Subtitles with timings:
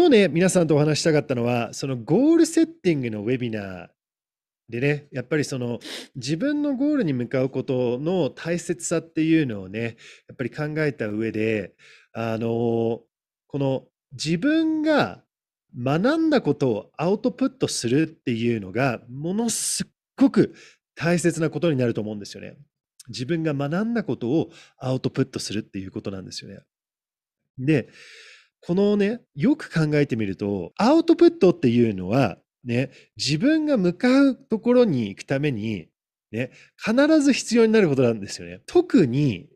[0.00, 3.88] 今日ね、皆さんとお話したかったのは、そのゴールセッティングのウェビナー
[4.70, 5.78] でね、やっぱりその
[6.16, 11.74] 自分のゴールに向かうことの大切さっていうのをね、やっぱり考えた上で、
[12.14, 13.02] あの、
[13.46, 15.22] この自分が
[15.78, 19.86] 学んだことをアウトプットするっていうのが、ものすっ
[20.16, 20.54] ごく
[20.94, 22.56] 大切なことになると思うんですよね。
[23.08, 26.60] 自分が学んだことをアウトプットするっていうことなんですよね。
[27.58, 27.90] で、
[28.62, 35.88] このね、よく考えてみると、アウトプットっていうのは、ね、自分が向かうところに行くために、
[36.30, 38.60] ね、必ず必要になることなんですよね。
[38.66, 39.48] 特に、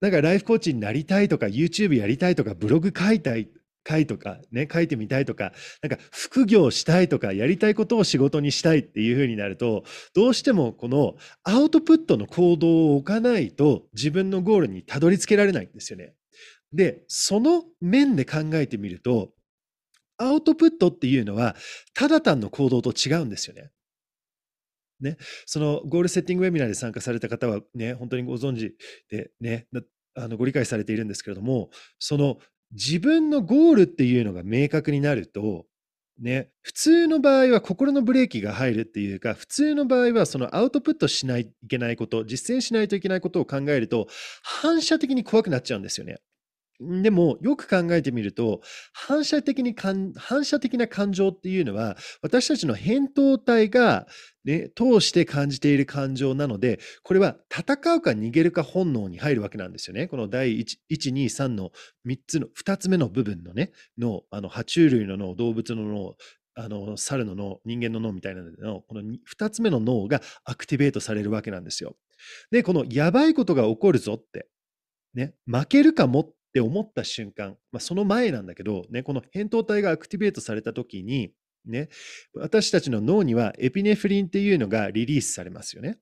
[0.00, 3.48] なんかライフコーチになりたいとか、YouTube やりたいとか、ブログ書いたい、
[3.88, 16.14] 書いとか、ね、書いてみたいとか、なんか副業したいとか、やりたいことを仕事にしたいっていうふうになると、どうしてもこのアウトプットの行動を置かないと自分のゴールにたどり着けられないんですよね。
[16.74, 19.30] で、その面で考えてみると、
[20.16, 21.56] アウトプットっていうのは、
[21.94, 23.70] ただ単の行動と違うんですよね。
[25.00, 28.76] ね、そのゴールセッティングウェビナーで参加された方はね、本当にご存知
[29.10, 29.66] でね、
[30.14, 32.38] あのご理解されているんですけれども、その
[32.72, 35.66] 自分のゴールっていうのが明確になると、
[36.20, 44.06] ね、普通の場合は心のブレーキが入るっていうか、普通の場合はそのアウトプットしないといけないこと、実践しないといけないことを考えると、
[44.42, 46.18] 反射的に怖くなっちゃうんですよね。
[47.02, 48.60] でも、よく考えてみると、
[48.92, 54.06] 反射的に反射的な感情っていうのは、私たちの扁桃体が、
[54.44, 60.06] ね、通して感じている感情なので、これは戦うか逃げるか本能に入るわけなんですよね。
[60.06, 61.70] この第 1, 1 2、3の
[62.06, 66.16] 3つの、2つ目の部分のね、脳、あの、爬虫類の脳、動物の脳、
[66.56, 71.96] あの、猿の脳、人間の脳みたいなのこの2つ目の脳がアクティベートされるわけなんですよ。
[72.50, 74.46] で、このやばいことが起こるぞって、
[75.14, 81.32] ね、負けるかもっって思った瞬間、まあ、その前なんだけど、ね、この扁桃体がアクティベートされた時に、
[81.66, 81.88] ね、
[82.36, 85.98] 私たちの脳にはエピネフリンっていうのがリリースされますよね。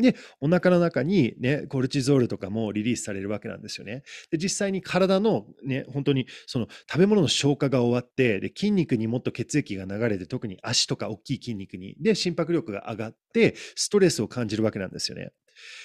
[0.00, 4.02] で、お腹の中にね、コルチゾールとかもリリースされるわけなんですよね。
[4.32, 15.30] で、実際に体のね、本当にその食べ物の消化が終わって、で、筋肉にもっと血液が流れて、特に足とか大きい筋肉に、で、心拍力が上がって、ストレスを感じるわけなんですよね。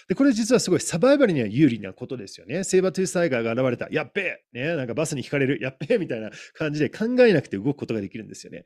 [0.07, 2.63] で、これ実はすごいサバイバルには有利なことですよね。
[2.63, 3.88] セーバートゥーサイガーが現れた。
[3.91, 5.61] やっべえね、なんかバスに引かれる。
[5.61, 8.66] やっべえみたいな感じで考えなくて動くことができるんですよね。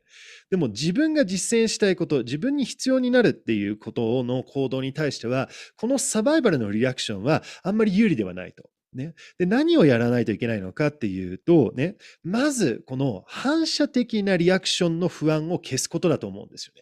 [0.50, 8.69] でも自分が実践したいこと、自分に必要になるっていうことの行動に対しては、このサバイバルのリアクションはあんまり有利ではないと。
[8.94, 16.73] ね、で何をやらないといけないのかっていうと、ね、まずこの反射的なリアクションの不安を消すことだと思うんですよ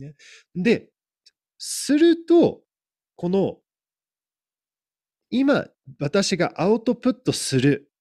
[0.00, 0.06] ね。
[0.06, 0.14] ね
[0.54, 0.88] で、
[1.58, 2.62] すると、
[3.16, 3.58] この
[5.30, 5.66] 今
[5.98, 7.91] 私がアウトプットする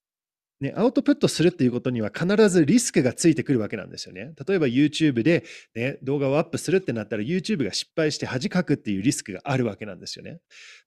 [0.61, 4.31] ね、アウトプットするっていうことには必ずリスクがついてくるわけなんですよね。
[4.47, 10.39] 例えば YouTube で、ね、動画をアップするってなったら YouTube が失敗して恥かくっていうリスクがあるわけなんですよね。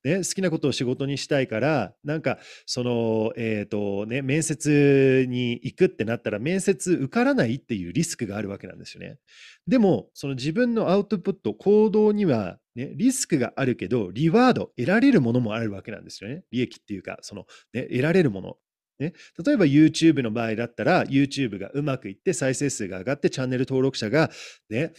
[0.04, 9.18] ね好きなことを仕事にしたいからなんかその、えっ、ー、とね、面接に行くってなったら面接受からないっていうリスクがあるわけなんですよね。
[9.66, 16.42] でもその自分のアウトプット行動にはね、リスクがあるけど、リワード、得られるものもあるわけなんですよね。
[16.50, 18.56] 利益っていうか、その、ね、得られるもの。
[18.99, 19.12] ね、
[19.44, 24.31] 例えば YouTube の場合だったら YouTube がうまくいって再生数が上がってチャンネル登録者が、
[24.71, 24.93] ね、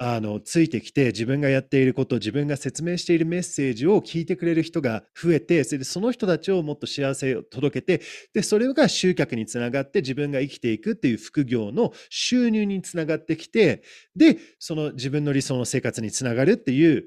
[0.00, 13.82] あのついてきて自分がやっていること自分が説明しているメッセージを聞いてくれる人が増えてそれでその人たちをもっと幸せを届けてでそれが集客につながって自分が生きていくっていう副業の収入につながってきて
[14.14, 17.04] でその自分の理想の生活につながるっていう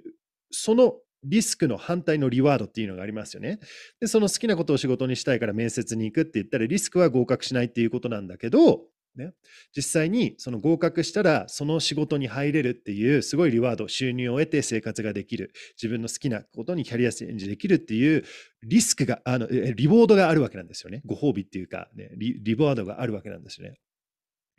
[0.51, 3.59] そのリスクの反対のリワードっていうのがありますよね。
[3.99, 8.81] で、その好きなことを仕事にしたいから面接に行くって言ったらリスクは合格しないっていうことなんだけど、
[9.15, 9.33] ね、
[9.75, 18.23] 実際にその合格したらその仕事に入れるっていうすごいリワード収入を得て生活ができる自分の好きなことにキャリアチェンジできるっていう
[18.63, 21.01] リスクがあのリボードがあるわけなんですよね。
[21.05, 23.79] ご褒美っていうか、ね、リリボードがあるわけなんですよね。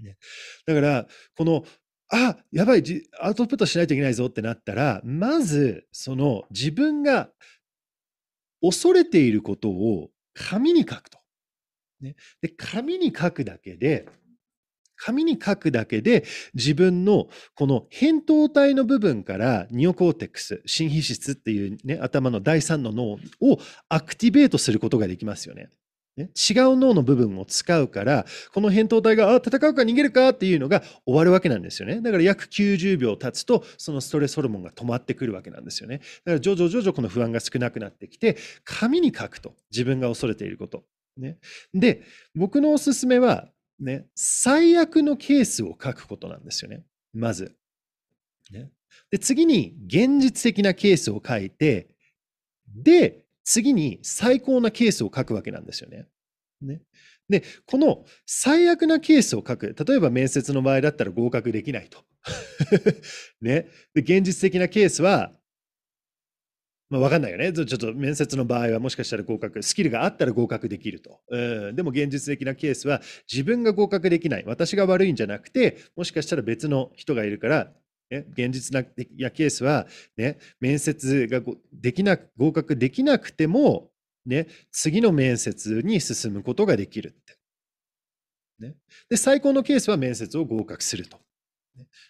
[0.03, 0.17] ね。
[0.67, 1.65] だからこの
[2.13, 2.85] あ、やばい、
[3.21, 7.31] アウトプットしないといけないぞってなったら、まず、その自分が
[8.61, 11.19] 恐れていることを紙に書くと。
[12.03, 14.07] ね、で紙に書くだけで、
[14.97, 16.25] 紙に書くだけで
[16.55, 23.05] 自分のこの扁桃体の部分からニオコーテックス、新皮質っていうね、頭の第三の脳
[23.41, 25.71] をアクティベートすることができますよね。
[26.17, 32.03] ね、違う脳の部分を使うから、この扁桃体が、あ、戦うか逃げるかっていうのが終わるわけなんですよね。
[32.03, 35.99] だから約90秒経つと、そのストレスホルモンが止まってくるわけなんですよね。
[35.99, 39.55] だから徐々徐々この不安が少なくなってきて、紙に書くと。
[39.71, 40.85] 自分が恐れていること。
[41.17, 41.39] ね。
[41.73, 42.03] で、
[42.35, 43.49] 僕のおすすめは、
[43.81, 46.85] ね、最悪のケースを書くことなんですよね。
[47.15, 47.57] まず。
[48.51, 48.71] ね、
[49.11, 51.89] で、次に現実的なケースを書いて、
[52.75, 56.07] で、次に最高なケースを書くわけなんですよね。
[56.61, 56.83] ね。
[57.29, 59.75] で、この最悪なケースを書く。
[59.87, 62.05] 例えば面接の場合だったら合格できないと。
[63.41, 63.69] ね。
[63.95, 65.33] で、現実的なケースは、
[66.91, 67.53] まあ、分かんないよね。
[67.55, 71.21] ちょっと面接の場合はもしかしたら合格、スキルがあったら合格できると。
[71.31, 73.01] うん、でも現実的なケースは
[73.33, 74.45] 自分が合格できない。
[74.47, 77.73] 私が悪いんじゃなくて、もしかしたら別の人がいるから、
[78.13, 78.85] ね、現実な
[79.17, 79.87] やケースは、
[80.19, 81.41] ね、面接が
[81.73, 83.91] できな合格できなくても、
[84.27, 87.39] ね、次の面接に進むことができるって。
[88.59, 88.77] ね、
[89.09, 91.19] で最高のケースは面接を合格すると。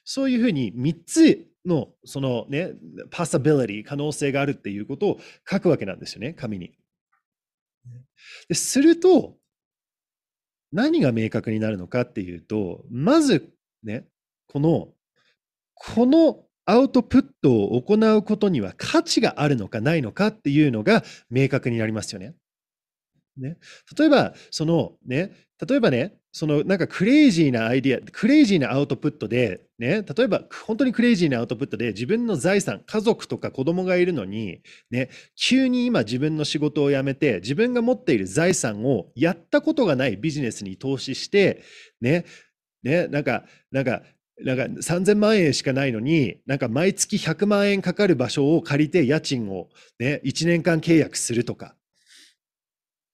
[0.05, 2.73] そういうふうに3つのそのね、
[3.13, 6.73] パサビリティ、可能性があるっていうことを書くわけなんですよね、紙に。
[8.49, 9.37] ですると、
[10.73, 13.53] 何が明確になるのかっていうと、まず
[13.85, 14.09] ね、
[14.49, 14.89] この、
[15.95, 22.35] このアウトプットを行うことには価値があるのかないのかっていうのが明確になりますよね。
[23.37, 23.57] ね
[23.99, 25.33] 例えば、そのね、
[25.67, 41.63] 例えばね、そのなんかクレイジーなアイディア、クレイジーなアウトプットで、ね、例えば本当にクレイジーなアウトプットで自分の財産、家族とか子供がいるのに、ね、急に今自分の仕事を辞めて自分が持っている財産をやったことがないビジネスに投資して、
[42.01, 42.25] ね、
[42.83, 44.03] ね、なんか、なんか、
[44.41, 49.69] なんか3000万円しかないのに、なんか毎月100万円かかる場所を借りて家賃を
[49.99, 51.75] ね、1年間契約するとか、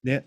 [0.05, 0.27] ね、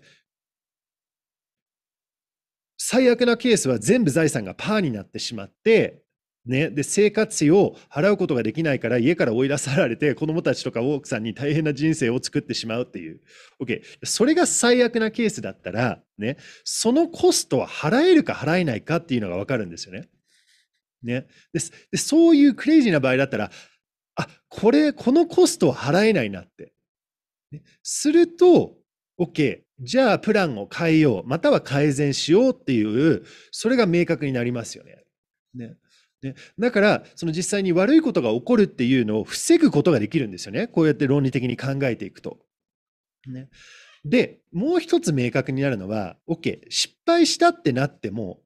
[2.78, 6.02] 最悪なケースは全部財産がパーになってしまって、
[6.44, 13.20] ね、で生活費を払うことができないから家から追い出されて子供たちとか奥さんに大変な人生を作ってしまうっていう。
[13.62, 13.82] OK。
[14.02, 20.08] それが最悪なケースだったら、ね、そのコストは払えるか払えないかっていうのがわかるんですよね。
[21.02, 21.60] ねで。
[21.98, 23.50] そういうクレイジーな場合だったら、
[24.16, 26.72] あ、これ、このコストは払えないなって。
[27.50, 28.76] ね、すると、
[29.18, 29.62] OK。
[29.80, 35.04] じゃあプランを変えよう、または改善しようっていう、それが明確になりますよね。
[35.54, 35.76] ね。
[36.22, 40.68] ね、だから、その実際に悪いことが起こるっていうのを防ぐことができるんですよね。
[40.68, 42.38] こうやって論理的に考えていくと。
[43.26, 43.48] ね、
[44.04, 48.41] で、もう一つ明確になるのは、OK、失敗したってなっても、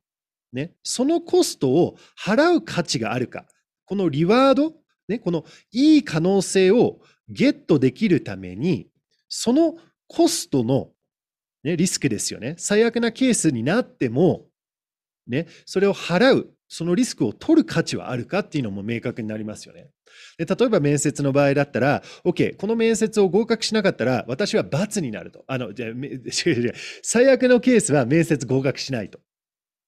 [0.57, 3.47] ね、そのコストを払う価値があるか、
[3.85, 4.75] このリワード、
[5.09, 6.99] ね、このいい可能性を
[7.29, 8.89] ゲットできるために、
[9.29, 9.77] その
[10.09, 10.91] コストの
[11.67, 12.55] ね、リスクですよね。
[12.59, 14.47] 最悪なケースになっても、
[15.27, 19.89] ね、それを払う、そのリスクを取る価値はあるかっていうのも明確になりますよね。
[20.39, 25.45] で例えば面接の場合だったら、OK、この面接を合格しなかったら、私は罰になると。
[25.49, 25.89] あの、じゃ
[27.03, 29.19] 最悪のケースは面接合格しないと。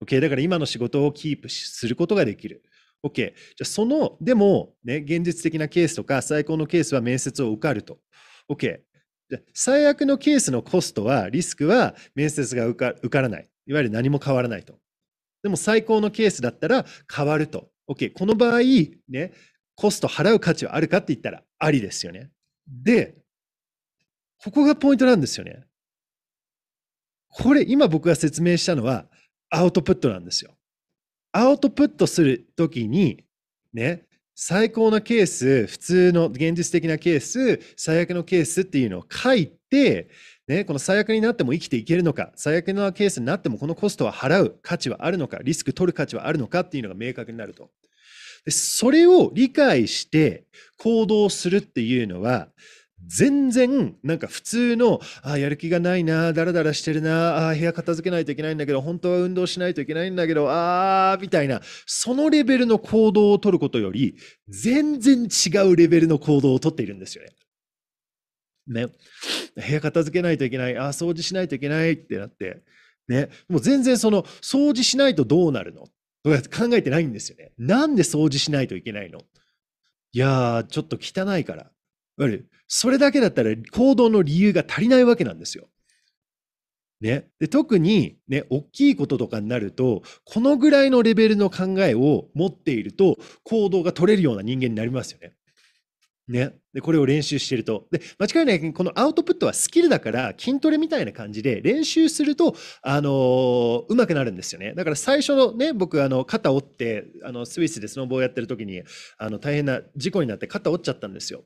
[0.04, 2.62] OK、だから今の仕事をキープすることができる。
[3.04, 7.98] OK、じゃあその、でも、ね、現実的なケースとか最高のケースは面接を受かると。
[8.50, 8.80] OK、
[9.52, 13.48] 最悪のケースのコストは、リスクは面接が受か受からない。
[13.66, 14.78] いわゆる何も変わらないと。
[15.42, 16.84] でも最高のケースだったら
[17.14, 17.70] 変わると。
[17.88, 18.12] OK。
[18.12, 18.60] この場合、
[19.08, 19.32] ね、
[19.76, 22.30] コスト払う価値はあるかって言ったらありですよね。
[22.66, 23.16] で、
[24.42, 25.64] ここがポイントなんですよね。
[27.28, 29.06] これ、今僕が説明したのは
[29.50, 30.52] アウトプットなんですよ。
[31.32, 33.24] アウトプットするときに、
[33.72, 40.08] ね、最高なケース、普通の現実的なケース、最悪のケースっていうのを書いて、
[40.46, 47.70] ね、この最悪になっても生きていけるのか、最悪なケースになってもこのコストは払う価値はあるのか、リスク取る価値はあるのかっていうのが明確になると。
[48.44, 50.44] でそれを理解して
[50.78, 52.48] 行動するっていうのは、
[53.06, 64.16] 全然なんか普通のあやる気がないなだらだらしてるなあ部屋片付けないといけないんだけど本当は運動しないといけないんだけどああみたいなそのレベルの行動を取ることより
[64.48, 67.30] 全然違うレベルの行動を取っているんですよね。
[68.66, 68.88] ね、
[69.54, 72.62] 部屋片付けないといけないあ掃除しないといけないってなって
[73.08, 75.86] ねもう全然その掃除しないとどうなるの？
[76.22, 77.52] とか考えてないんですよね。
[77.56, 79.20] なんで掃除しないといけないの？
[80.12, 81.70] いやーちょっと汚いから。
[82.66, 85.68] それだけだったら行動の理由が足りないわけなんですよ。
[87.00, 95.32] ね、で特に、ね、大きいこととかになるとこのぐらいのレベルの考えを持っていると行動が取れるような人間になりますよね。
[96.26, 97.86] ね、でこれを練習してると。
[97.90, 104.74] で間違いないこのアウトプットはスキルだから筋トレみたいな感じで練習すると、あのー、うまくなるんですよね。
[104.74, 108.82] だから最初のね僕あの肩折ってあのスイスでスノボーやってる時に
[109.16, 111.44] あの大変な事故になって肩折っちゃったんですよ。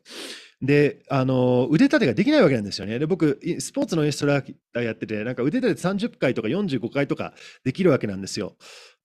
[0.62, 2.98] で、あの、腕立てができないわけなんですよね。
[3.00, 8.56] で、僕、スポーツのインストラクターやってて、なんか腕立て30回とか45回とかできるわけなんですよ。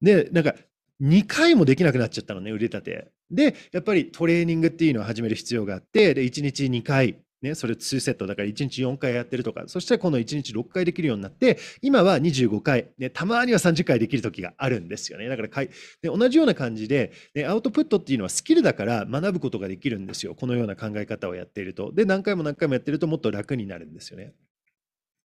[0.01, 0.53] で、なんか、
[1.01, 3.11] 2回もできなくなっちゃったのね、腕立て。
[3.31, 15.27] で、やっぱりトレーニングっていうのを始める必要があって、で、1日2回、ね、それ2セットだから1日4回やってるとか、そしたら今度1日6回できるようになって、今は25回、ね、たまには30回できる時があるんですよね。
[15.27, 15.69] だからかい
[16.01, 20.33] で同じような感じで、ね、アウトプットっていうのはスキルだから学ぶことができるんですよ。
[20.33, 21.91] このような考え方をやっていると。
[21.93, 24.33] で、何回も何回もやってるともっと楽になるんですよね。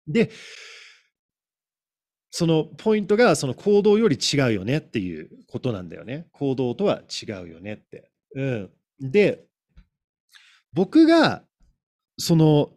[0.07, 0.31] で、
[2.31, 6.26] そのポイントがその行動より違うよねっていうことなんだよね。
[6.33, 8.11] 行動とは違うよねって。
[8.35, 8.71] うん。
[9.00, 9.45] で、
[10.73, 11.45] 僕が
[12.19, 12.73] その、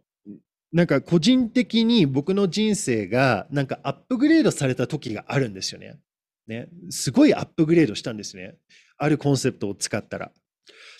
[0.72, 6.00] なんか個人的に僕の人生がなんかアップグレードされた時があるんですよね。
[6.48, 6.68] ね。
[6.90, 8.58] すごいアップグレードしたんですね。
[8.98, 10.32] あるコンセプトを使ったら。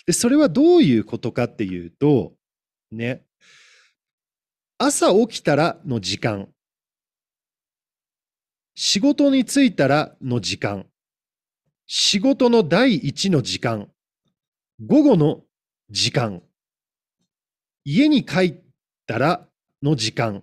[0.06, 2.34] で、それはどういうことかっていうと、
[2.90, 3.24] ね。
[4.78, 6.48] 朝起きたらの時間。
[8.74, 10.86] 仕事に就いたらの時間。
[11.86, 13.90] 仕事の第一の時間。
[14.84, 15.42] 午後の
[15.90, 16.42] 時間。
[17.88, 18.54] 家に帰っ
[19.06, 19.48] たら
[19.80, 20.42] の時間、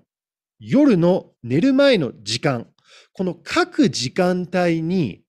[0.60, 2.68] 夜の寝る前の時間、
[3.12, 5.24] この各時間帯に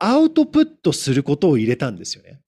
[0.00, 2.40] アウトプットすることを入れたんですよね。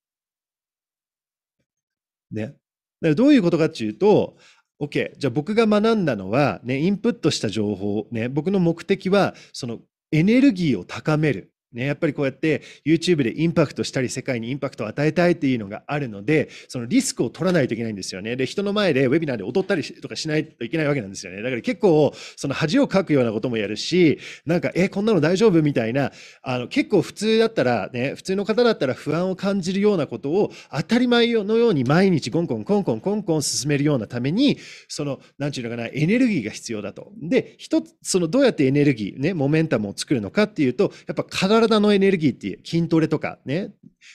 [2.33, 2.47] ね。
[2.47, 2.59] だか
[3.03, 4.37] らどういうことかっていうと、
[4.81, 5.17] OK。
[5.17, 9.79] じゃあ僕が学んだのは、ね、インプットした情報、ね、僕の目的は、その
[10.11, 11.54] エネルギーを高める。
[11.75, 18.37] ね、やっぱりこうやって YouTube でインパクトしたり世界にインパクトを与えたいっていうのがあるのでそのリスクを取らないといけないんですよね。
[18.37, 21.43] で人の前でウェビナーで踊ったりとかしないといけないわけなんですよね。
[21.43, 26.13] だから結構その恥をかくようなこともやるしなんかえこんなの大丈夫みたいな
[26.43, 37.13] あの結構普通だったらね普通の方だったら不安を感じるようなことを当たり前のように毎日コンコンコンコンコンコン進めるようなためにその何て言うのかなエネルギーが必要だと。
[37.21, 43.73] で一つそのどうやってエネルギーねモメンタムを作るのかっていうとやっぱ体のエネルギーって筋トレとかね、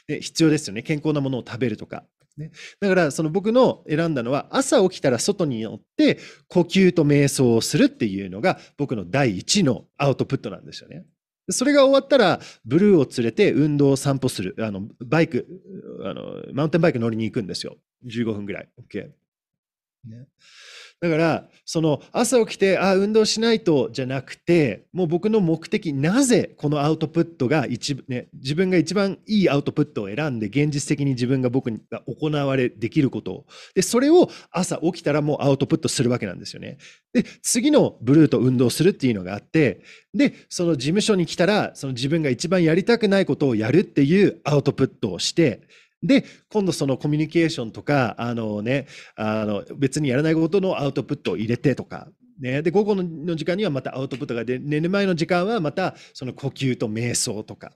[0.08, 0.84] ね必要ですよね。
[0.84, 2.04] 健康なものを食べるとか。
[2.38, 11.04] ね、だからその僕の選んだのは朝起きたら外によって呼吸と瞑想をするっていうのが僕の第一のアウトプットなんですよね。
[11.52, 15.48] それが終わったらブルーを連れて運動を散歩するあのバイク
[16.06, 19.10] あのマウンテンバイク乗りに行くんですよ15分ぐらい OK、
[20.06, 20.28] ね、
[21.02, 33.46] だから、その朝起きて、あ、運動しないとじゃなくて、もう僕の目的、なぜこのアウトプットが一、ね、自分が一番いいアウトプットを選んで、現実的に自分が僕が行われ、できること。
[33.76, 36.78] で、それを朝起きたらもうアウトプットするわけなんですよね。
[37.14, 39.82] で、次のブルーと運動するっていうのがあって、
[40.14, 45.62] で、その事務所に来たら、その自分が一番やりたくないことをやるっていうアウトプットをして、
[46.02, 52.08] で、今度そのコミュニケーションとか、あのね、あの別にやらないことのアウトプットを入れてとか、
[52.40, 57.74] ね、で、午後の時間にはまたアウトプットがで、寝る前の時間はまたその呼吸と瞑想とか、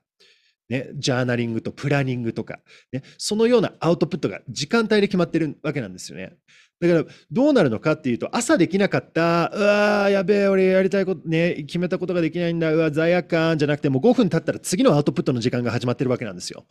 [0.70, 2.60] ね、ジャーナリングとプラニングとか、
[2.94, 6.38] ね、そのようなアウトプットが時間帯で決まってるわけなんですよね。
[6.80, 16.66] だからどうなるのかっていうと朝できなかったうわーやべえ俺やりたいことね決めたことができないんだうわ罪悪感じゃなくてもう5分経ったら次のアウトプットの時間が始まってるわけなんですよ。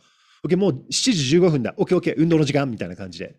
[0.45, 1.73] OK、もう7時15分だ。
[1.77, 3.35] OK、OK、運動の時間みたいな感じで。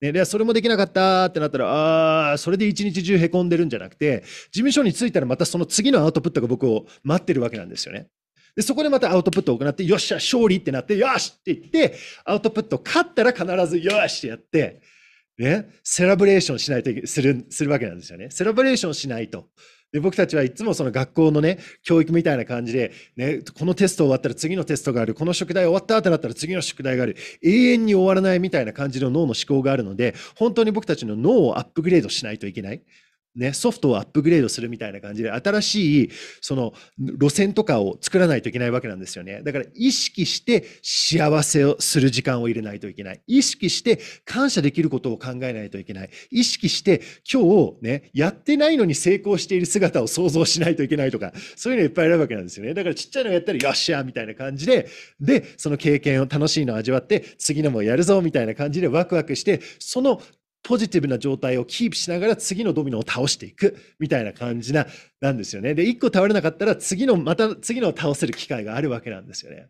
[0.00, 8.08] ね、でそれもできなかったってなったら、ああ、それで一日中へこんでるんじゃなくて、事務所に着いたらまたその次のアウトプットが僕を待ってるわけなんですよね。
[8.54, 11.94] で、そこでまたアウトプットを行って、よっしゃ、勝利ってなって、よしって言って、
[12.24, 14.80] アウトプット勝ったら必ずよしってやって、
[15.38, 18.30] ね、セラブレーションしないとする、するわけなんですよね。
[18.30, 19.48] セラブレーションしないと。
[19.92, 32.82] で僕たちはいつもその学校のね教育みたいな感じで、ね、このテスト終わったら次のテストがあるこの宿題終わったってなったら次の宿題がある永遠に終わらないみたいな感じの脳の思考があるので本当に僕たちの脳をアップグレードしないといけない。
[33.36, 39.42] ね、ソフトをアップグレードするみたいな感じで新しいその路線とかを作らないといけないわけなんですよね。
[39.42, 43.20] だから意識して幸せをする時間を入れないといけない。
[43.26, 46.10] 意識して感謝できることを考えないといけない。
[46.30, 52.74] 意識して今日ねやってないのに成功している姿を想像しないといけないとかそういうのいっぱいあるわけなんですよね。
[52.74, 54.88] だからちっちゃいのやったらよっしゃみたいな感じで
[55.20, 60.22] でその経験を楽しいのを味わって次のもやるぞみたいな感じでワクワクしてその
[60.66, 64.86] ポジティブな状態をキープしながら次のドミノを倒していくみたいな感じな、
[65.20, 65.74] なんですよね。
[65.74, 69.68] で、1個倒れなかったら次の、また次のを倒せる機会があるわけなんですよね。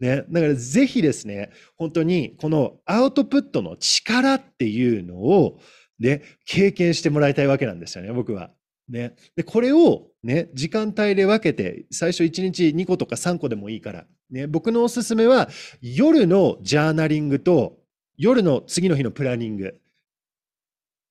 [0.00, 0.24] ね。
[0.30, 5.60] だからぜひですね、本当にこのアウトプットの力っていうのを、
[5.98, 8.50] ね、経験してもらいたいわけなんですよね、僕は。
[8.88, 9.14] ね。
[9.36, 15.50] で、これをね、時間帯で分けて、最初1日2個とか3個でもいいから、ね、僕のおすすめは、
[15.82, 17.76] 夜のジャーナリングと、
[18.16, 19.81] 夜の次の日のプランニング。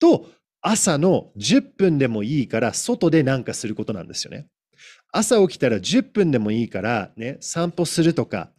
[0.01, 0.25] と
[0.61, 4.47] 朝の10分でもいいから外で何かすることなんですよね。
[5.13, 8.51] 朝起きたら10分でもいいからね、散歩するとか、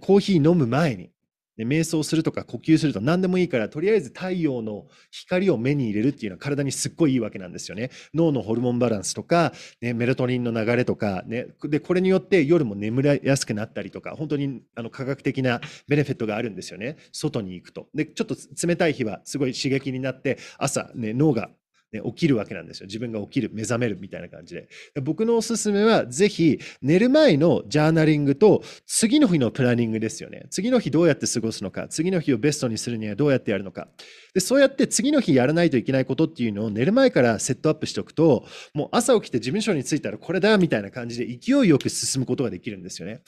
[0.00, 1.10] コーヒー飲む前に、
[1.56, 7.90] で瞑想するとか呼吸すると何でもいいからとりあえず太陽の光を目に入れるっていうのは体にすっごいいいわけなんですよね。
[8.12, 17.88] 脳のホルモンバランスとか、ね、メラトニンの流れとか、ね、でこれによって夜も眠りやすくなったりとか本当にあの科学的なベネフィットがあるんですよね外に行くと。
[17.94, 21.50] でちょっと冷たい日はすごい刺激になって朝、ね、脳が
[21.94, 22.86] ね、起きるわけなんですよ。
[22.86, 24.68] 自分が起きる、目覚めるみたいな感じで。
[25.02, 30.46] 僕のおすすめは、ぜひ、寝る前のジャーナリングと、次の日のプランニングですよね。
[30.50, 33.88] 次の日どうやって過ごすのか、次の日をベストにするにはどうやってやるのか。
[34.34, 43.20] で、そうやって次の日やらないといけないことっていうのを寝る前からセットアップしておくと、もう朝起きて事務所に着いたらこれだみたいな感じで勢いよく進むことができるんですよね。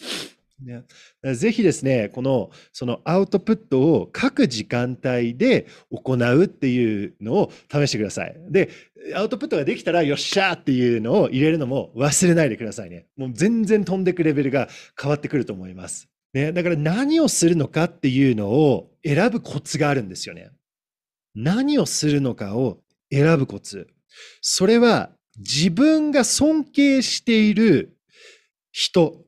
[0.63, 0.85] ね、
[1.35, 8.37] ぜひですね、このそのアウトプットを各時間帯で行うっていうのを試してください。
[8.51, 8.71] で、
[9.15, 13.07] アウトプットができたらよっしゃーっていうのを入れるのも忘れないでくださいね。
[13.17, 14.69] もう全然飛んでくレベルが
[15.01, 16.09] 変わってくると思います。
[16.33, 20.51] ね、だから何をするのかっていうのを選ぶコツがあるんですよね。
[21.35, 22.79] 何をするのかを
[23.13, 23.89] 選ぶコツ。
[24.41, 27.99] それは自分が尊敬している
[28.73, 29.26] 人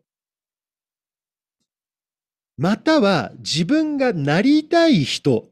[2.59, 5.49] または自分がなりたい人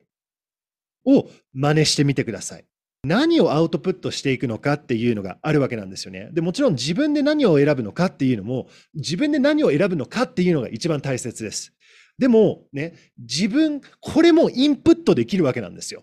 [1.07, 2.65] を真似してみてください。
[3.05, 6.29] 何をアウトプットしていくのかっていうのがあるわけなんですよね。
[6.33, 11.73] でもちろん自分で何を選ぶのかっていうのも自分で何を選ぶのかっていうのが一番大切です。
[12.19, 16.03] でもね、自分、これもインプットできるわけなんですよ。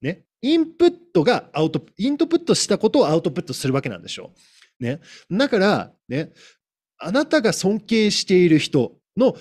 [0.00, 0.24] ね。
[0.40, 4.32] インプットがアウト、イントプットしたことをアウトプットするわけなんでしょ
[4.80, 4.84] う。
[4.84, 5.00] ね。
[5.30, 6.32] だから、ね、
[6.98, 9.36] あなたが尊敬している人の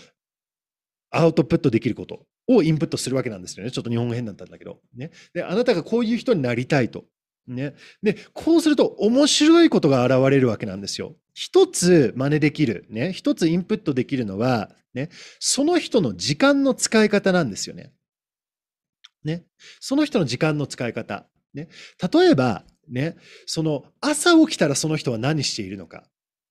[1.11, 3.71] アウトプットできることをインプットするわけなんですよね。
[3.71, 4.79] ちょっと日本語変だったんだけど。
[4.95, 5.11] ね。
[5.33, 7.05] で、あなたがこういう人になりたいと。
[7.47, 7.75] ね。
[8.01, 11.15] で、こうすると面白いことが現れるわけなんですよ。
[11.33, 12.85] 一つ真似できる。
[12.89, 13.11] ね。
[13.13, 15.09] 一つインプットできるのは、ね。
[15.39, 17.93] その人の時間の使い方なんですよね。
[19.23, 19.45] ね。
[19.79, 21.27] その人の時間の使い方。
[21.53, 21.69] ね。
[22.13, 23.15] 例えば、ね。
[23.45, 26.03] その朝起きたらその人は何しているのか。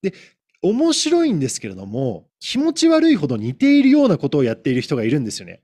[0.02, 0.14] で、
[0.62, 5.62] 面白いんですけれども、気持ち悪いほど似ているようなことをやっている人がいるんですよね。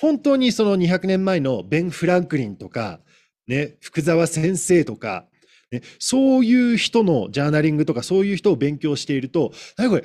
[0.00, 3.00] 本当にその200年前のベン・フランクリンとか、
[3.46, 5.26] ね、福沢先生とか、
[5.70, 10.04] ね、そういう人のジャーナリングとかそういう人を勉強していると、何これ、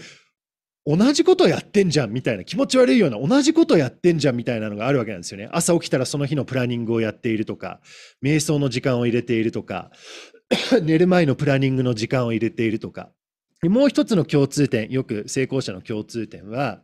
[0.85, 5.49] 同じことやってんじゃんみたいな気持ち悪いような同じことやってんじゃんみたいなのがあるわけなんですよね。
[5.51, 7.79] 朝起きたらその日のプランニングをやっているとか、
[8.23, 9.91] 瞑想の時間を入れているとか、
[10.81, 13.11] 寝る前のプランニングの時間を入れているとか、
[13.63, 16.81] もう一つの共通点、よく成功者の共通点は、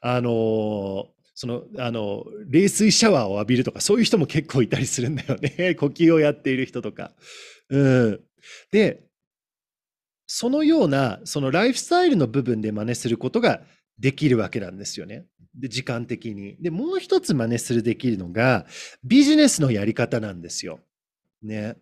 [0.00, 5.74] あの、その、あの、冷水シャワーを浴びるとか、そういう人も結構いたりするんだよね。
[5.76, 7.12] 呼吸をやっている人とか。
[7.68, 8.20] うん。
[8.70, 9.02] で、
[10.26, 13.62] そのような、そのライフスタイルの部分で真似することが
[13.98, 15.26] できるわけなんですよね。
[15.54, 16.56] で、時間的に。
[16.60, 18.66] で、もう一つ真似するできるのが、
[19.04, 20.80] ビジネスのやり方なんですよ。
[21.42, 21.76] ね。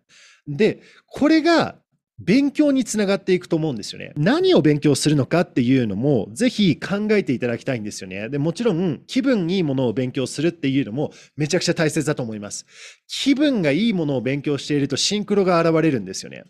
[0.47, 1.79] で、これが
[2.19, 4.13] 勉強につながっていくと思うんですよね。
[4.15, 8.29] 何を勉強するのかっていうのも、ぜひ考えていただきたいんですよね。
[8.29, 12.65] で、もちろん、気分いいものを勉強するっていうのも、めちゃくちゃ大切だと思います。
[13.07, 16.45] 気分がいいものを勉強していると、シンクロが現れるんですよね。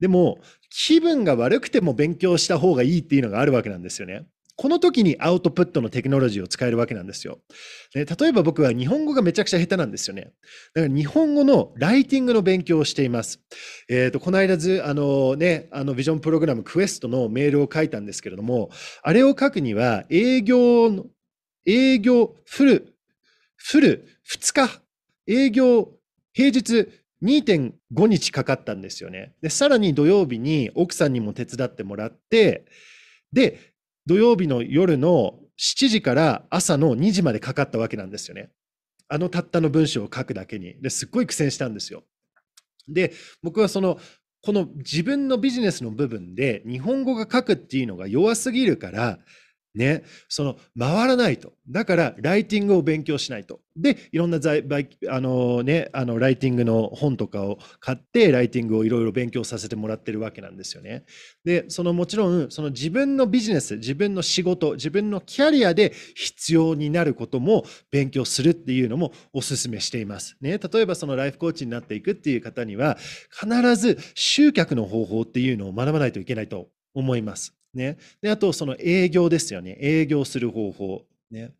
[0.00, 0.38] でも、
[0.70, 4.26] 気分が悪くても勉強した方がいいっていうのがあるわけなんですよね。
[4.56, 7.40] この時にアウトプットのテクノロジーを使えるわけなんですよ。
[7.94, 10.32] 例えば僕は日本語がめちゃくちゃ下手なんですよね。
[10.74, 13.40] だから日本語のライティングの勉強をしています。
[13.88, 18.70] え、ー、と、この間ず、あのね、あのビジョンプログラムクエストのメールを書いたんですけれども、
[19.02, 21.04] あれを書くには営業の、
[21.66, 22.94] 営業フル、
[23.56, 24.80] フル2日、
[25.26, 25.90] 営業
[26.32, 26.88] 平日
[27.22, 29.34] 2.5日かかったんですよね。
[29.42, 32.64] で、さらに土曜日に奥さんにも手伝ってもらって、
[33.32, 33.74] で、
[34.06, 38.50] 土曜日の夜の7時から朝の2時までかかったわけなんですよね。
[39.08, 40.80] あのたったの文章を書くだけに。
[40.80, 42.04] ですっごい苦戦したんですよ。
[42.88, 43.98] で、僕はその、
[44.42, 49.18] この自分のビジネスの部分で日本語が書くっていうのが弱すぎるから、
[49.76, 51.52] ね、その回らないと。
[51.68, 53.60] だからライティングを勉強しないと。
[53.76, 54.64] で、いろんな在
[55.08, 61.04] あの、ね、あのライティングの本とかを買ってライティングをいろいろ勉強させてもらってるわけなんですよね。
[61.44, 70.38] で、そのもちろんその自分のビジネス、自分の仕事、自分のキャリアで必要になることも勉強するっていうのもお勧めしています。
[70.40, 72.96] ね、例えばそのライフコーチになっていくっていう方には
[73.30, 77.54] 必ず集客の方法っていうのを学ばないといけないと思います。
[77.76, 77.98] ね。
[78.20, 79.76] で、あと、その営業ですよね。
[79.80, 81.02] 営業する方法。
[81.30, 81.52] ね。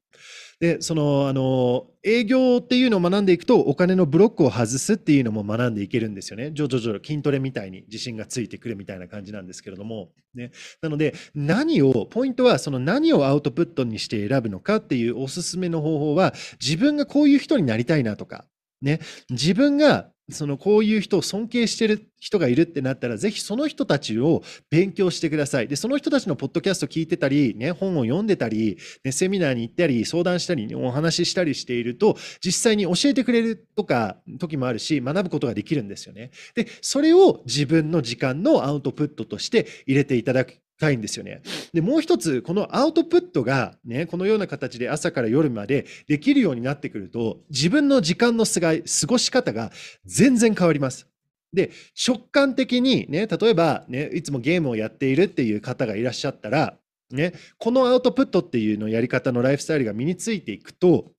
[0.59, 6.50] で、その、あの、営業っていうのを学んでいくと、お金のブロックを外すっていうのも学んでいけるんですよね。
[6.52, 10.09] 徐々々筋トレみたいに自信がついてくるみたいな感じなんですけれども。
[10.35, 10.52] ね。
[10.81, 18.46] なので、何を、ポイントは、その何をアウトプットにして選ぶのかっていうおすすめの方法は、自分がこういう人になりたいなとか、
[18.87, 19.01] ね。
[19.29, 25.68] 自分がそのこういう人を尊敬してる人がいるってなったら、ぜひその人たちを勉強してください。
[25.68, 36.31] で、その人たちのポッドキャスト聞いてたり、ね、本を読んでたり、ね、セミナーに行ったり、相談したり、お話ししたりしていると、実際に教えてくれるとか、時もあるし、学ぶことができるんですよね。
[36.57, 41.43] で、それを自分の時間のアウトプットとして入れていただくたいんですよね。
[41.73, 49.73] で、もう一つ、このアウトプットがね、このような形で朝から夜までできるようになってくると、自分の時間の過ごし方が
[50.05, 51.09] 全然変わります。
[51.53, 51.71] で、
[52.07, 56.79] 直感的にね、例えばね、いつもゲームをやっているっていう方がいらっしゃったら、
[57.11, 61.12] ね、このアウトプットっていうのやり方のライフスタイルが身についていくと、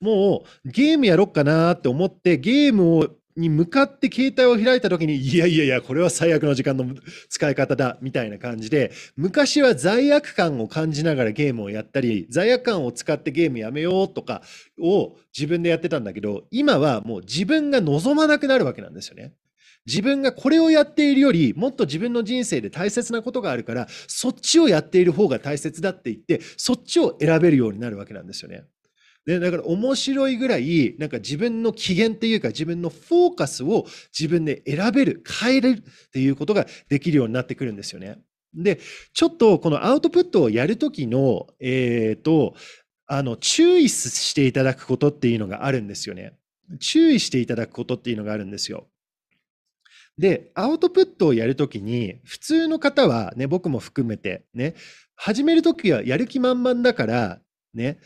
[0.00, 6.86] もうゲームやろっかなって思ってゲームをに向かって携帯を開いた時に、いやいやいや、これは最悪の時間の
[7.28, 14.42] 使い方だ、みたいな感じで、昔は罪悪感を感じながらゲームをやったり、罪悪感を使ってゲームやめようとか
[14.80, 19.32] を自分でやってたんだけど、今はもう自分が望まなくなるわけなんですよね。
[19.86, 28.64] 自分がこれをやっているより、もっと自分の人生で大切なことがあるから、そっちをやっている方が大切だって言って、そっちを選べるようになるわけなんですよね。
[29.26, 33.84] で、だから面白いぐらい、なんか自分の機嫌っていうか自分のフォーカスを
[34.16, 38.18] 自分で選べる、変えれるっていうことができるようになってくるんですよね。
[38.54, 38.78] で、
[39.12, 42.54] ちょっとこのアウトプットをやるときの、えっ、ー、と、
[43.08, 46.38] あの、注意していただくことっていうのがあるんですよね。
[46.80, 48.86] 注意していただくことっていうのがあるんですよ。
[50.18, 54.74] で、アウトプットをやるときに、普通の方はね、僕も含めてね、
[55.16, 57.40] 始めるときはやる気満々だから、
[57.74, 57.98] ね、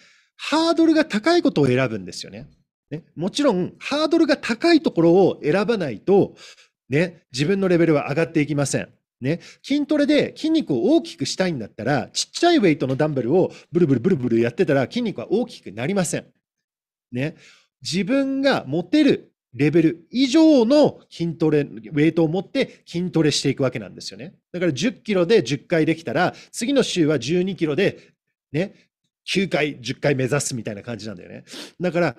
[0.43, 2.49] ハードルが高いことを選ぶんですよね。
[2.91, 6.35] ねもちろん、ハードルが高いところを選ばないと、
[6.89, 8.89] ね、自分のレベルは上がっていきません。
[9.21, 16.25] ね、筋トレで筋肉を大きくしたいんだったら、ちっちゃいウェイトのダンベルをブルブルブルブルやってたら筋肉は大きくなりません。
[17.13, 17.37] ね、
[17.83, 24.35] 自分が持てるレベル以上の筋トレ、ウェイトを持って筋トレしていくわけなんですよね。
[24.53, 28.15] だから10キロで10回できたら、次の週は12キロで
[28.53, 28.90] ね、
[29.27, 31.45] 9回、10回目指すみたいな感じなんだよね。
[31.81, 32.17] だから、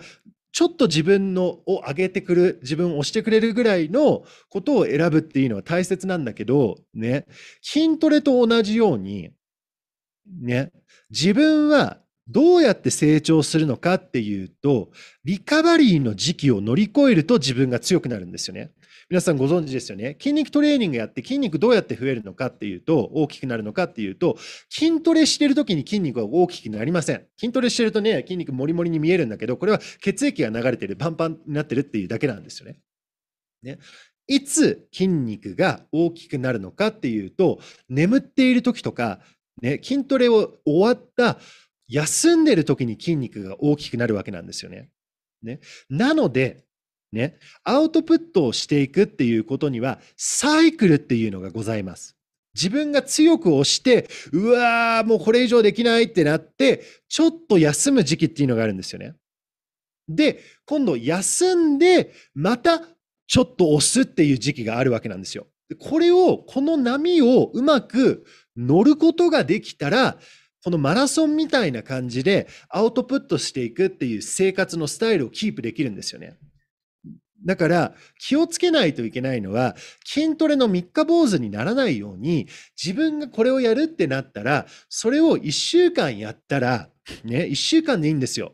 [0.53, 7.25] ちょっと自分のを上げてくる、自分を押してくれるぐらいのことを選ぶっていうのは大切なんだけど、ね、
[7.61, 9.31] 筋トレと同じように、
[10.41, 10.71] ね、
[11.09, 14.91] 自分はどうやって成長するのかっていうと、
[15.23, 18.71] リカバリーの時期を乗り越えると自分が強くなるんですよね。
[19.11, 20.15] 皆さんご存知ですよね？
[20.17, 24.37] 筋肉トレーニングやって筋肉どうやって増えるのかっていうと、大きくなるのかっていうと、
[24.69, 27.27] 筋トレしてる時に筋肉は大きくなりません。
[27.37, 32.79] 筋トレしてるとね、筋肉もりもりに見えるんだけど、これは血液が流れてる、パンパンになってるっていうだけなんですよね。
[33.63, 33.79] ね。
[34.27, 39.19] いつ筋肉が大きくなるのかっていうと、眠っている時とか、
[39.61, 41.37] ね、筋トレを終わった
[41.89, 44.89] 休んでる時に筋肉が大きくなるわけなんですよね。
[45.43, 45.59] ね。
[45.89, 46.63] なので、
[47.11, 52.15] ね、アウトプットをしていくっていうことには、サイクルっていうのがございます。
[52.53, 59.13] 自分が強く押して、うわー、もうこれ以上できないってなって、ちょっと休む時期っていうのがあるんですよね。
[60.07, 62.81] で、今度休んで、また
[63.27, 65.47] ちょっと押すっていう時期があるわけなんですよ。
[65.79, 68.25] これを、この波をうまく
[68.57, 70.17] 乗ることができたら、
[70.63, 76.37] このマラソンみたいな感じでアウトプットしていくっていう生活のスタイルをキープできるんですよね。
[77.45, 79.75] だから気をつけないといけないのは
[80.05, 82.47] 筋トレの三日坊主にならないように
[82.81, 86.89] 自分がこれをやるってなったらそれを一週間やったら
[87.23, 88.53] ね、一週間でいいんですよ。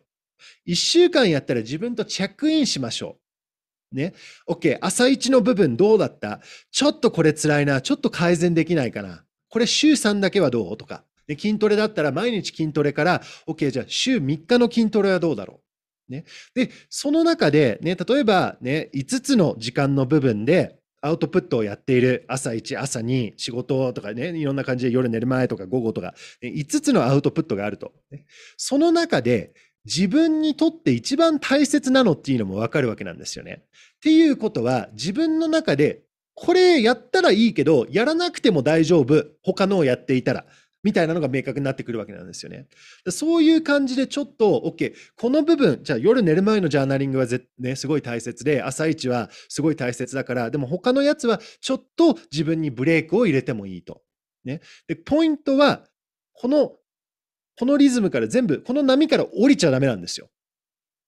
[0.66, 3.18] 一週間やったら自分とチェックインしましょ
[3.92, 3.96] う。
[3.96, 4.14] ね。
[4.50, 4.78] OK。
[4.82, 6.40] 朝一の部分どうだった？
[6.72, 7.82] ちょっとこれ辛いな。
[7.82, 9.26] ちょっと改善できないかな。
[9.50, 10.78] これ週3だけはどう？
[10.78, 11.04] とか。
[11.28, 13.70] で筋トレだったら毎日筋トレから、OK。
[13.70, 15.67] じゃあ週3日の筋トレはどうだろう？
[16.10, 16.26] ね。
[16.54, 27.94] で、その中で、ね、例えばね、5つの時間の部分で、アウトプットをやっている朝1、朝2、仕事とかね、いろんな感じで夜寝る前とか午後とか、5つのアウトプットがあると。
[28.58, 29.54] その中で
[29.86, 33.64] 自分にとって一番大切なのっていうのもわかるわけなんですよね。
[33.98, 36.02] っていうことは自分の中で
[36.34, 39.26] これやったらいいけど、やらなくても大丈夫。
[39.44, 40.46] 他のをやっていたら。
[40.88, 42.68] みたいなのが明確になってくるわけなんですよね。
[43.10, 54.02] そういう感じでちょっと、OK、この部分、じゃあ夜寝る前のジャーナリングはぜ、ね、すごい大切で、朝一はすごい大切だから、でも他のやつはちょっと自分にブレイクを入れてもいいと。
[54.46, 55.84] ね、でポイントは、
[56.32, 56.78] この
[57.60, 60.30] このリズムから全部、この波から降りちゃダメなんですよ。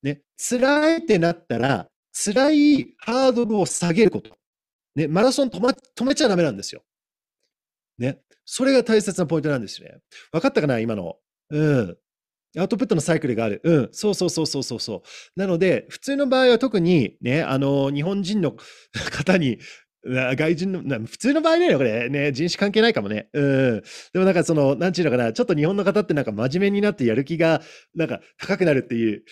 [0.04, 4.36] ね、辛いってなったら、辛いハードルを下げること。
[4.96, 6.84] ね、マラソン止,、ま、止めちゃダメなんですよ。
[8.00, 8.20] ね。
[8.46, 10.00] それが大切なポイントなんですよね。
[10.32, 11.18] 分かったかな今の。
[11.52, 11.98] うん。
[12.58, 13.62] アウトプットのサイクルがある。
[13.64, 13.90] うん。
[13.92, 15.40] そうそうそうそうそうそう。
[15.40, 18.56] なので、普通の場合は特にね、あの、日本人の
[19.12, 19.60] 方に
[20.06, 22.10] 外人の、普通の場合だよ、これ。
[22.10, 23.28] ね、人種関係ないかもね。
[23.34, 23.82] うん。
[24.14, 27.62] でもなんかその、なんちゅうのかな、ちょっと日本の方ってなんか真面目になってやる気が、
[27.96, 29.24] なんか高くなるっていう、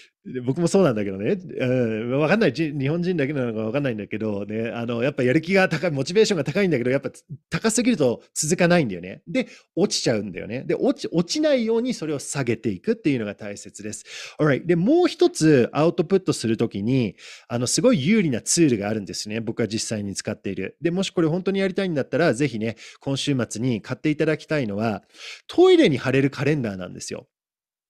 [0.46, 1.38] 僕もそうなんだけどね。
[1.58, 2.20] うん。
[2.20, 2.52] わかんない。
[2.54, 7.12] 日本人だけなのかわかんないんだけど、ね、あの、やっぱやる気が高い、モチベーションが高いんだけど、やっぱ
[7.50, 9.22] 高すぎると続かないんだよね。
[9.26, 10.66] で、落ちちゃうんだよね。
[10.68, 14.04] で、落ち、落ちないようにそれを下げていくっていうのが大切です。
[14.38, 14.66] Alright。
[14.66, 17.16] で、もう一つアウトプットするときに、
[17.48, 19.40] あの、すごい有利なツールがあるんですね。
[19.40, 20.57] 僕は実際に使っている。
[20.82, 25.04] で、もしこれ本当にやりたいんだったら、ぜひね、今週末に買っていただきたいのは、
[25.48, 27.28] トイレに貼れるカレンダーなんですよ。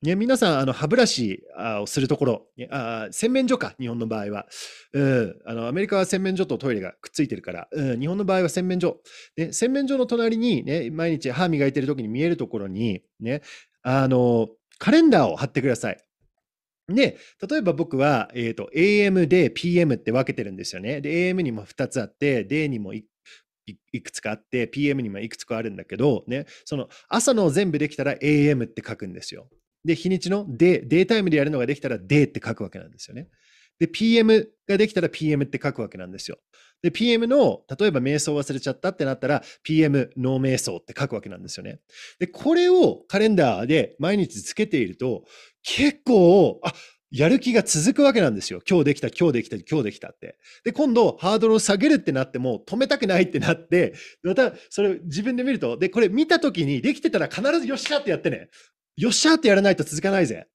[0.03, 1.41] ね、皆さん、あの、歯ブラシ
[1.81, 4.45] をするところ、あ洗面所か、日本の場合は。
[4.93, 9.01] うん、あの、アメリカは洗面所とトイレがくっついてるから、うん、日本の場合は洗面所。
[9.37, 13.41] ね、洗面所の隣に、ね、毎日歯磨いてる時に見えるところに、ね、
[13.81, 15.97] あの、カレンダーを貼ってください。
[16.87, 17.17] で、
[17.49, 21.01] 例えば僕は、えっ、ー、と、AM で PM って分けてるんですよね。
[21.01, 23.03] で、AM にも2つあって、D にもい
[24.01, 29.49] くつかあって、PM にもいくつかあるんだけど、ね、その朝の全部できたら AM って書くんですよ。
[29.83, 33.27] で、日にちのデデータイムでやるのができたら D って書くわけなんですよね。
[33.79, 36.37] で、PM ができたら PM って書くわけなんですよ。
[36.81, 41.79] で、PM の、例えば瞑想忘れちゃったってなったら、PM ノー瞑想って書くわけなんですよね。
[42.19, 45.25] で、これをカレンダーで毎日つけていると、
[45.69, 46.73] 結構、あ、
[47.11, 48.61] やる気が続くわけなんですよ。
[48.67, 50.37] 今日できた、今日できた、今日できたって。
[50.63, 58.47] で、今度、ハードルを下げるってなっても、止めたくないってなって、また、それ自分で見ると、で、これ見たときに、できてたら必ずよっしゃってやってね。
[58.95, 60.47] よっしゃってやらないと続かないぜ。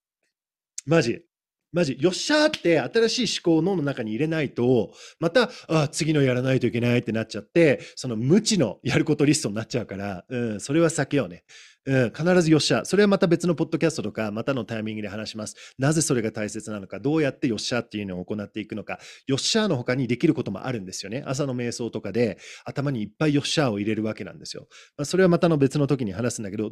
[0.87, 1.23] マジ。
[1.73, 11.45] マジ、よっしゃって新しい思考を脳の中に入れないと、また、あ次のやらないといけないってなっちゃって、その無知のやることリストになっちゃうから、うん、それは避けようね。
[11.85, 12.85] うん、必ずよっしゃ。
[12.85, 15.57] それはまた別のポッドキャストとか、またのタイミングで話します。
[15.79, 21.25] なぜそれが大切なのか、どうやってよっしゃっていうのを行っていくのか、よっしゃの他にできることもあるんですよね。
[21.27, 24.69] 朝の瞑想とかで頭にいっぱいよっしゃを入れるわけなんですよ。
[24.97, 26.71] まあ、それはまたの別の時に話すんだけど、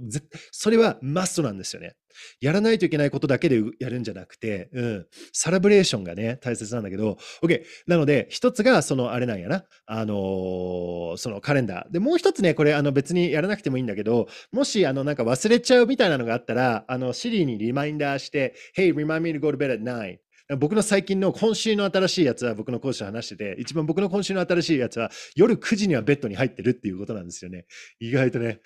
[0.53, 1.97] それはマストなんですよね。
[2.41, 7.63] やらないといけないことだけでやるんじゃなくて、うん、サラブレーションがね、大切なんだけど、OK。
[7.87, 11.93] なので、一つが、その、あれなんやな、あのー、そのカレンダー。
[11.93, 20.19] で、もう一つね、これ、あの、別にやらなくてもいいんだけど、もし、あの、なんか忘れちゃうみたいなのがあったら、あの、シリにリマインダーして、Hey, remind me to go to bed at 9.
[20.59, 27.67] 僕の最近の今週の新しいやつは僕の講師と話してて、一番僕の今週の新しいやつは夜9時にはベッドに入ってるっていうことなんですよね。
[28.01, 28.61] 意外とね、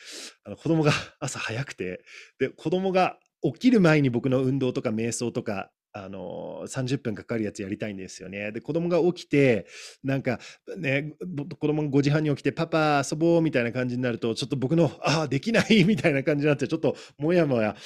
[0.44, 2.02] あの子供が朝早くて、
[2.38, 8.50] で、子供が起きる前に僕の運動とか瞑想とかあの30分かかるやつやりたいんですよね。
[8.50, 9.66] で子供が起きて
[10.02, 10.40] なんか
[10.76, 11.14] ね
[11.60, 17.76] 子供が5時半に起きてパパ遊ぼうみたいな感じになるとちょっと僕の ああできないみたいな感じになってちょっともやもや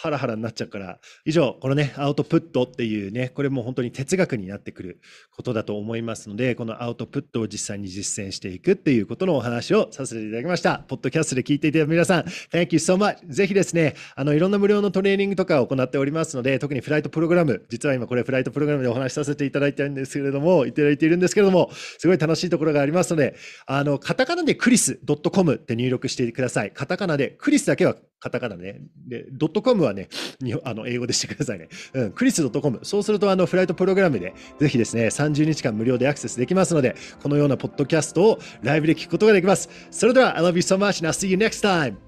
[0.00, 5.00] ハラハラになっちゃうから以上このねアウトプットっていうねこれも本当に哲学になってくる
[5.32, 10.84] ことだと思いますのでこのアウトプットを実際に実践していくっていうことのお話をさせていただきました。
[10.86, 23.34] ポッドキャストで聞いていただいた皆さん Thank you so much ぜひですねあのいろんな無料のトレーニングとかを行っておりますので特にフライトプログラムム、実は今これフライトプログラムでお話しさせていただいてるんですけれども、いただいているんですけれども、すごい楽しいところがありますので、
[23.66, 25.00] あの、カタカナでクリス
[25.32, 26.70] .com って入力してください。
[26.70, 28.80] カタカナで、クリスだけはカタカナね。
[29.06, 30.08] で、ドットコムはね、
[30.40, 31.68] にあの英語でしてくださいね。
[31.94, 32.80] うん、クリス .com。
[32.82, 39.68] そうすると、あの、フライトプログラムで、ぜひですね、30日間無料でアクセスできますので、このようなポッドキャストをライブで聞くことができます。
[39.90, 42.07] それでは、I love you so much and I'll see you next time!